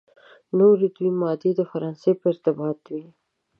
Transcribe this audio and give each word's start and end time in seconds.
نوري 0.57 0.87
دوې 0.95 1.09
مادې 1.19 1.51
د 1.55 1.61
فرانسې 1.71 2.11
په 2.19 2.25
ارتباط 2.31 2.79
وې. 2.91 3.03